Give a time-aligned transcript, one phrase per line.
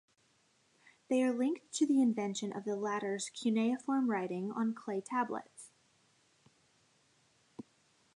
[1.11, 5.69] They are linked to the invention of the latter's cuneiform writing on clay tablets.